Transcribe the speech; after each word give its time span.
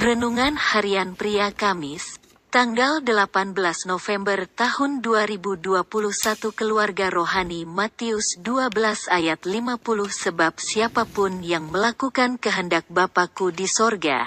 Renungan 0.00 0.56
Harian 0.56 1.12
Pria 1.12 1.52
Kamis, 1.52 2.16
tanggal 2.48 3.04
18 3.04 3.52
November 3.84 4.48
tahun 4.48 5.04
2021 5.04 5.76
Keluarga 6.56 7.12
Rohani 7.12 7.68
Matius 7.68 8.40
12 8.40 9.12
ayat 9.12 9.44
50 9.44 9.76
Sebab 10.08 10.56
siapa 10.56 11.04
pun 11.04 11.44
yang 11.44 11.68
melakukan 11.68 12.40
kehendak 12.40 12.88
Bapakku 12.88 13.52
di 13.52 13.68
sorga, 13.68 14.24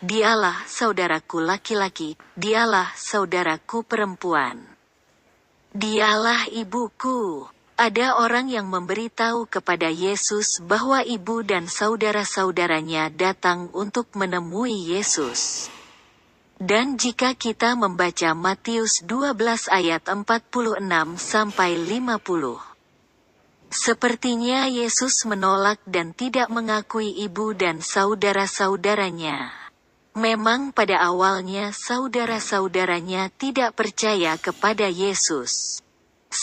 dialah 0.00 0.64
saudaraku 0.64 1.44
laki-laki, 1.44 2.16
dialah 2.32 2.88
saudaraku 2.96 3.84
perempuan. 3.84 4.56
Dialah 5.76 6.48
ibuku. 6.48 7.44
Ada 7.80 8.20
orang 8.20 8.52
yang 8.52 8.68
memberitahu 8.68 9.48
kepada 9.48 9.88
Yesus 9.88 10.60
bahwa 10.60 11.00
ibu 11.00 11.40
dan 11.40 11.64
saudara-saudaranya 11.64 13.08
datang 13.08 13.72
untuk 13.72 14.12
menemui 14.12 14.92
Yesus. 14.92 15.72
Dan 16.60 17.00
jika 17.00 17.32
kita 17.32 17.72
membaca 17.80 18.36
Matius 18.36 19.00
12 19.08 19.72
ayat 19.72 20.04
46 20.12 20.76
sampai 21.16 21.80
50, 21.80 22.60
sepertinya 23.72 24.68
Yesus 24.68 25.24
menolak 25.24 25.80
dan 25.88 26.12
tidak 26.12 26.52
mengakui 26.52 27.08
ibu 27.16 27.56
dan 27.56 27.80
saudara-saudaranya. 27.80 29.56
Memang 30.20 30.76
pada 30.76 31.00
awalnya 31.00 31.72
saudara-saudaranya 31.72 33.32
tidak 33.40 33.72
percaya 33.72 34.36
kepada 34.36 34.84
Yesus. 34.84 35.80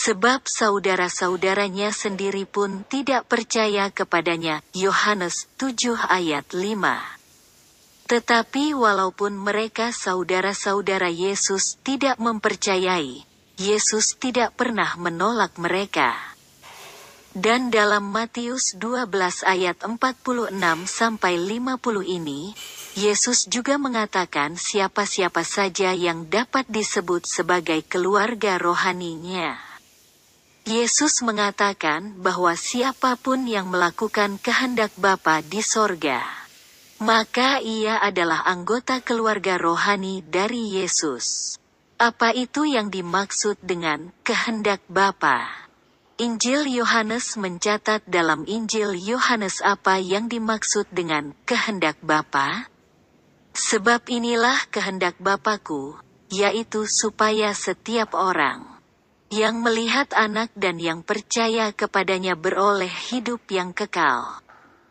Sebab 0.08 0.48
saudara-saudaranya 0.48 1.92
sendiri 1.92 2.48
pun 2.48 2.80
tidak 2.88 3.28
percaya 3.28 3.92
kepadanya. 3.92 4.64
Yohanes 4.72 5.52
7 5.60 6.00
ayat 6.00 6.48
5. 6.48 8.08
Tetapi 8.08 8.72
walaupun 8.72 9.36
mereka 9.36 9.92
saudara-saudara 9.92 11.12
Yesus 11.12 11.76
tidak 11.84 12.16
mempercayai, 12.16 13.20
Yesus 13.60 14.16
tidak 14.16 14.56
pernah 14.56 14.96
menolak 14.96 15.60
mereka. 15.60 16.16
Dan 17.36 17.68
dalam 17.68 18.08
Matius 18.08 18.80
12 18.80 19.12
ayat 19.44 19.76
46 19.84 20.56
sampai 20.88 21.36
50 21.36 22.16
ini, 22.16 22.56
Yesus 22.96 23.44
juga 23.44 23.76
mengatakan 23.76 24.56
siapa-siapa 24.56 25.44
saja 25.44 25.92
yang 25.92 26.32
dapat 26.32 26.64
disebut 26.72 27.28
sebagai 27.28 27.84
keluarga 27.84 28.56
rohaninya. 28.56 29.67
Yesus 30.68 31.24
mengatakan 31.24 32.12
bahwa 32.20 32.52
siapa 32.52 33.16
pun 33.16 33.48
yang 33.48 33.72
melakukan 33.72 34.36
kehendak 34.36 34.92
Bapa 35.00 35.40
di 35.40 35.64
sorga, 35.64 36.20
maka 37.00 37.56
ia 37.64 37.96
adalah 38.04 38.44
anggota 38.44 39.00
keluarga 39.00 39.56
rohani 39.56 40.20
dari 40.20 40.76
Yesus. 40.76 41.56
Apa 41.96 42.36
itu 42.36 42.68
yang 42.68 42.92
dimaksud 42.92 43.56
dengan 43.64 44.12
kehendak 44.20 44.84
Bapa? 44.92 45.48
Injil 46.20 46.68
Yohanes 46.68 47.40
mencatat 47.40 48.04
dalam 48.04 48.44
Injil 48.44 48.92
Yohanes 48.92 49.64
apa 49.64 49.96
yang 49.96 50.28
dimaksud 50.28 50.84
dengan 50.92 51.32
kehendak 51.48 51.96
Bapa? 52.04 52.68
Sebab 53.56 54.04
inilah 54.12 54.68
kehendak 54.68 55.16
Bapakku, 55.16 55.96
yaitu 56.28 56.84
supaya 56.84 57.56
setiap 57.56 58.12
orang 58.12 58.77
yang 59.28 59.60
melihat 59.60 60.08
anak 60.16 60.48
dan 60.56 60.80
yang 60.80 61.04
percaya 61.04 61.72
kepadanya 61.72 62.32
beroleh 62.32 62.90
hidup 63.12 63.44
yang 63.52 63.76
kekal. 63.76 64.40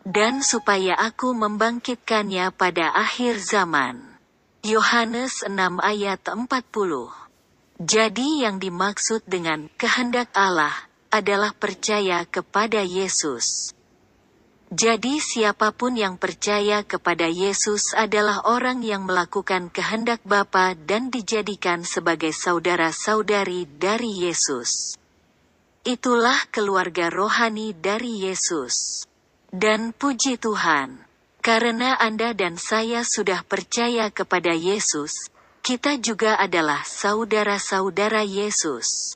Dan 0.08 0.40
supaya 0.40 0.96
aku 0.96 1.36
membangkitkannya 1.36 2.56
pada 2.56 2.96
akhir 2.96 3.44
zaman. 3.44 4.18
Yohanes 4.64 5.44
6 5.44 5.54
ayat 5.84 6.24
40 6.24 6.50
Jadi 7.78 8.48
yang 8.48 8.58
dimaksud 8.58 9.28
dengan 9.28 9.68
kehendak 9.76 10.32
Allah 10.34 10.74
adalah 11.14 11.52
percaya 11.54 12.24
kepada 12.26 12.82
Yesus. 12.82 13.77
Jadi 14.68 15.24
siapa 15.24 15.72
pun 15.72 15.96
yang 15.96 16.20
percaya 16.20 16.84
kepada 16.84 17.24
Yesus 17.24 17.96
adalah 17.96 18.44
orang 18.44 18.84
yang 18.84 19.08
melakukan 19.08 19.72
kehendak 19.72 20.20
Bapa 20.28 20.76
dan 20.76 21.08
dijadikan 21.08 21.88
sebagai 21.88 22.36
saudara-saudari 22.36 23.64
dari 23.80 24.28
Yesus. 24.28 25.00
Itulah 25.88 26.52
keluarga 26.52 27.08
rohani 27.08 27.72
dari 27.72 28.28
Yesus. 28.28 29.08
Dan 29.48 29.96
puji 29.96 30.36
Tuhan, 30.36 31.00
karena 31.40 31.96
Anda 31.96 32.36
dan 32.36 32.60
saya 32.60 33.08
sudah 33.08 33.48
percaya 33.48 34.12
kepada 34.12 34.52
Yesus, 34.52 35.32
kita 35.64 35.96
juga 35.96 36.36
adalah 36.36 36.84
saudara-saudara 36.84 38.28
Yesus. 38.28 39.16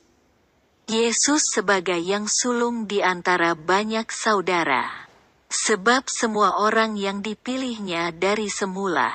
Yesus 0.88 1.52
sebagai 1.52 2.00
yang 2.00 2.24
sulung 2.24 2.88
di 2.88 3.04
antara 3.04 3.52
banyak 3.52 4.08
saudara. 4.08 5.11
Sebab 5.52 6.08
semua 6.08 6.64
orang 6.64 6.96
yang 6.96 7.20
dipilihnya 7.20 8.08
dari 8.16 8.48
semula. 8.48 9.12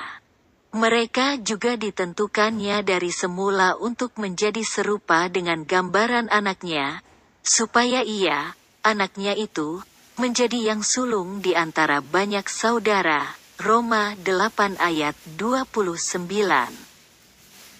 Mereka 0.70 1.42
juga 1.42 1.74
ditentukannya 1.74 2.86
dari 2.86 3.10
semula 3.10 3.74
untuk 3.74 4.14
menjadi 4.22 4.62
serupa 4.62 5.26
dengan 5.26 5.66
gambaran 5.66 6.30
anaknya, 6.30 7.02
supaya 7.42 8.06
ia, 8.06 8.54
anaknya 8.86 9.34
itu, 9.34 9.82
menjadi 10.14 10.70
yang 10.70 10.86
sulung 10.86 11.42
di 11.42 11.58
antara 11.58 11.98
banyak 11.98 12.46
saudara. 12.46 13.34
Roma 13.58 14.14
8 14.22 14.78
ayat 14.78 15.18
29 15.34 16.22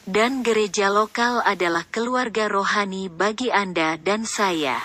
Dan 0.03 0.43
gereja 0.43 0.91
lokal 0.91 1.47
adalah 1.47 1.87
keluarga 1.87 2.51
rohani 2.51 3.07
bagi 3.07 3.55
Anda 3.55 3.95
dan 3.95 4.27
saya. 4.27 4.83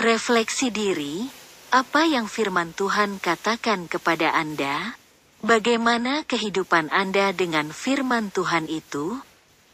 Refleksi 0.00 0.72
diri, 0.72 1.41
apa 1.72 2.04
yang 2.04 2.28
firman 2.28 2.76
Tuhan 2.76 3.16
katakan 3.16 3.88
kepada 3.88 4.36
Anda? 4.36 4.92
Bagaimana 5.40 6.20
kehidupan 6.28 6.92
Anda 6.92 7.32
dengan 7.32 7.72
firman 7.72 8.28
Tuhan 8.28 8.68
itu? 8.68 9.16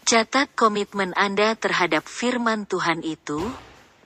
Catat 0.07 0.47
komitmen 0.55 1.11
Anda 1.19 1.59
terhadap 1.59 2.07
firman 2.07 2.71
Tuhan 2.71 3.03
itu. 3.03 3.43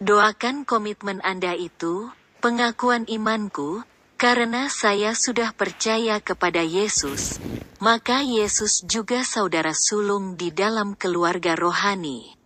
Doakan 0.00 0.64
komitmen 0.64 1.20
Anda 1.20 1.52
itu, 1.52 2.08
pengakuan 2.40 3.04
imanku, 3.06 3.84
karena 4.16 4.72
saya 4.72 5.12
sudah 5.12 5.52
percaya 5.52 6.16
kepada 6.18 6.64
Yesus, 6.64 7.38
maka 7.76 8.24
Yesus 8.24 8.82
juga 8.88 9.20
saudara 9.22 9.76
sulung 9.76 10.34
di 10.40 10.48
dalam 10.48 10.96
keluarga 10.96 11.54
rohani. 11.54 12.41